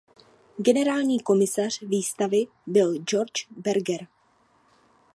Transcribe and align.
Generálním 0.57 1.19
komisařem 1.19 1.89
výstavy 1.89 2.45
byl 2.67 2.97
Georges 2.99 3.45
Berger. 3.57 4.07